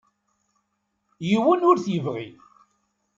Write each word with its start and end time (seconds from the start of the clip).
Yiwen 1.29 1.65
ur 1.69 1.77
t-yebɣi. 1.79 2.27